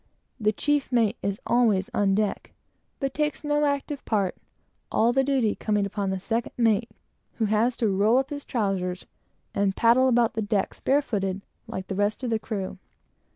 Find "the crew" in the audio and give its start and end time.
12.31-12.79